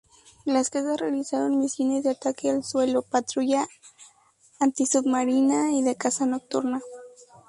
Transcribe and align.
Los 0.45 0.71
cazas 0.71 0.99
realizaron 0.99 1.59
misiones 1.59 2.03
de 2.03 2.09
ataque 2.09 2.49
al 2.49 2.63
suelo, 2.63 3.03
patrulla 3.03 3.67
antisubmarina 4.59 5.73
y 5.73 5.83
de 5.83 5.95
caza 5.95 6.25
nocturna. 6.25 6.81